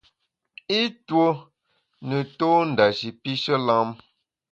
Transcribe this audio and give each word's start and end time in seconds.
I 0.77 0.79
ntue 0.93 1.29
ne 2.07 2.19
tô 2.37 2.51
ndashi 2.71 3.09
pishe 3.21 3.55
lam. 3.67 3.89